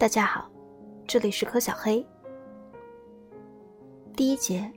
[0.00, 0.50] 大家好，
[1.06, 2.06] 这里是柯小黑。
[4.14, 4.70] 第一节，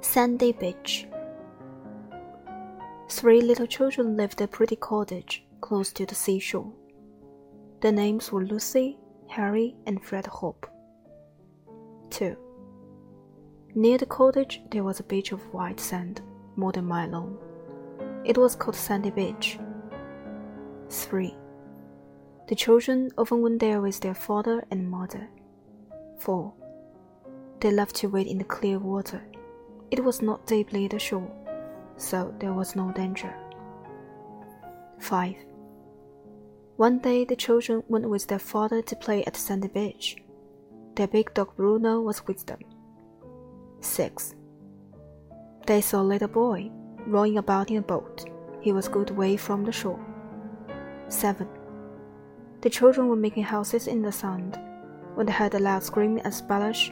[0.00, 6.72] Sandy Beach。Three little children lived a pretty cottage close to the seashore.
[7.80, 8.96] Their names were Lucy,
[9.28, 10.66] Harry, and Fred Hope.
[12.10, 12.36] 2.
[13.74, 16.22] Near the cottage there was a beach of white sand,
[16.56, 17.38] more than a mile long.
[18.24, 19.58] It was called Sandy Beach.
[20.88, 21.34] 3.
[22.47, 25.29] The children often went there with their father and mother.
[26.19, 26.53] 4.
[27.59, 29.21] They loved to wade in the clear water.
[29.91, 31.29] It was not deeply the shore,
[31.97, 33.33] so there was no danger.
[34.99, 35.35] 5.
[36.77, 40.17] One day the children went with their father to play at Sandy Beach.
[40.95, 42.59] Their big dog Bruno was with them.
[43.81, 44.35] 6.
[45.65, 46.71] They saw a little boy
[47.05, 48.25] rowing about in a boat.
[48.61, 49.99] He was good way from the shore.
[51.09, 51.47] 7.
[52.67, 54.59] The children were making houses in the sand.
[55.15, 56.91] When they heard a loud scream and splash,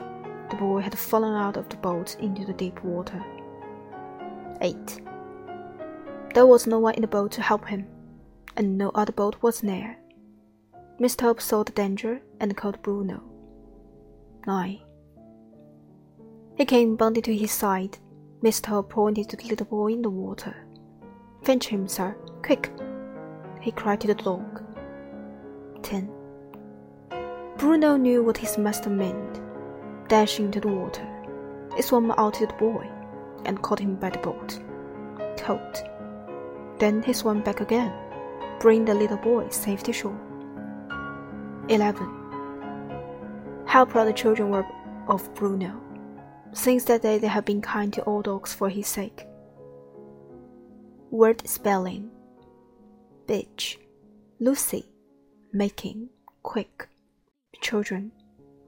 [0.50, 3.22] the boy had fallen out of the boat into the deep water.
[4.62, 5.02] 8.
[6.34, 7.88] There was no one in the boat to help him,
[8.56, 9.98] and no other boat was near.
[10.98, 11.24] Mr.
[11.24, 13.22] Hope saw the danger and called Bruno.
[14.48, 14.80] 9.
[16.56, 17.98] He came bounding to his side.
[18.42, 18.68] Mr.
[18.68, 20.56] Hope pointed to the little boy in the water.
[21.44, 22.72] Fetch him, sir, quick!
[23.60, 24.62] He cried to the dog.
[25.86, 26.10] 10.
[27.58, 29.40] Bruno knew what his master meant.
[30.08, 31.08] Dashing into the water,
[31.76, 32.90] he swam out to the boy
[33.46, 34.60] and caught him by the boat.
[35.38, 35.84] Coat.
[36.80, 37.94] Then he swam back again,
[38.60, 40.20] bringing the little boy safe to shore.
[41.70, 42.06] 11.
[43.68, 44.66] How proud the children were
[45.08, 45.82] of Bruno.
[46.52, 49.28] Since that day, they have been kind to all dogs for his sake.
[51.12, 52.10] Word spelling
[53.28, 53.78] Bitch,
[54.40, 54.95] Lucy,
[55.56, 56.10] making,
[56.44, 56.90] quick,
[57.62, 58.12] children,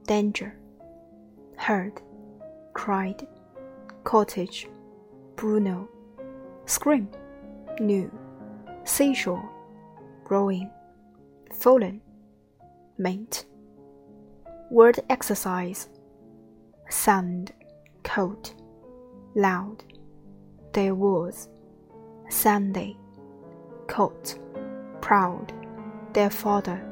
[0.06, 0.56] danger,
[1.58, 2.00] heard,
[2.72, 3.26] cried,
[4.04, 4.66] cottage,
[5.36, 5.86] Bruno,
[6.64, 7.06] scream,
[7.78, 8.10] new,
[8.84, 9.50] seashore,
[10.30, 10.70] rowing,
[11.52, 12.00] fallen,
[12.96, 13.44] meant.
[14.70, 15.90] Word exercise,
[16.88, 17.52] sand,
[18.02, 18.54] cold,
[19.34, 19.84] loud.
[20.72, 21.48] There was,
[22.30, 22.96] Sunday,
[23.88, 24.38] coat,
[25.02, 25.52] proud
[26.12, 26.87] their father.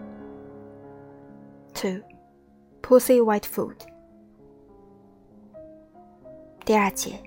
[1.75, 2.01] 2.
[2.81, 3.87] Pussy Whitefoot.
[6.65, 7.19] 第二节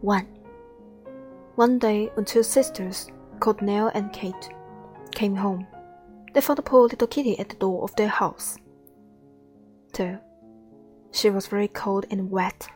[0.00, 0.26] 1.
[1.56, 3.08] One day when two sisters,
[3.40, 4.48] called Nell and Kate,
[5.12, 5.66] came home,
[6.32, 8.56] they found a poor little kitty at the door of their house.
[9.92, 10.18] 2.
[11.10, 12.68] She was very cold and wet,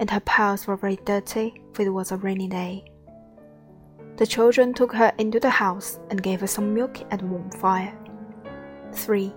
[0.00, 2.84] and her paws were very dirty, for it was a rainy day.
[4.16, 7.96] The children took her into the house and gave her some milk and warm fire.
[8.92, 9.32] 3.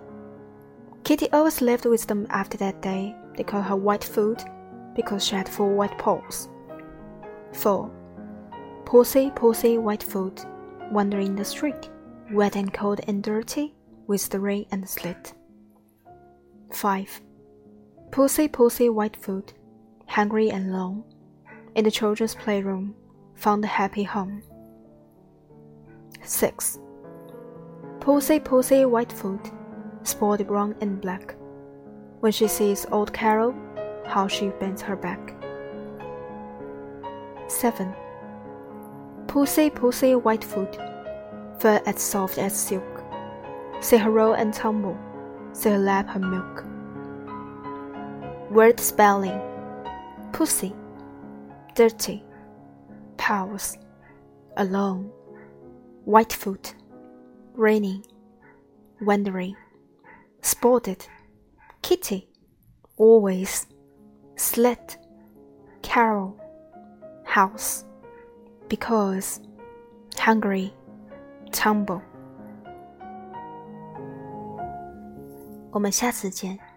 [1.03, 3.15] Kitty always lived with them after that day.
[3.35, 4.45] They called her Whitefoot
[4.95, 6.49] because she had four white paws.
[7.53, 7.91] 4.
[8.85, 10.45] Pussy, Pussy, Whitefoot,
[10.91, 11.89] wandering the street,
[12.31, 13.73] wet and cold and dirty,
[14.07, 15.33] with the rain and the sleet.
[16.71, 17.21] 5.
[18.11, 19.53] Pussy, Pussy, Whitefoot,
[20.07, 21.03] hungry and lone,
[21.75, 22.95] in the children's playroom,
[23.35, 24.41] found a happy home.
[26.23, 26.79] 6.
[27.99, 29.51] Pussy, Pussy, Whitefoot,
[30.03, 31.35] spotted brown and black.
[32.19, 33.55] When she sees old Carlo,
[34.05, 35.35] how she bends her back.
[37.47, 37.93] 7.
[39.27, 40.75] Pussy, Pussy, Whitefoot,
[41.59, 43.03] fur as soft as silk.
[43.81, 44.97] See her roll and tumble,
[45.53, 46.63] see her lap her milk.
[48.51, 49.39] Word spelling
[50.31, 50.73] Pussy,
[51.75, 52.23] dirty,
[53.17, 53.77] paws,
[54.57, 55.11] alone.
[56.05, 56.73] Whitefoot,
[57.53, 58.03] raining,
[58.99, 59.55] wandering,
[60.43, 61.07] spotted,
[61.81, 62.27] kitty,
[62.97, 63.65] always,
[64.35, 64.97] slit,
[65.81, 66.35] Carlo,
[67.23, 67.85] house,
[68.67, 69.39] because,
[70.15, 70.71] hungry,
[71.51, 72.01] tumble。
[75.71, 76.72] 我们下次见。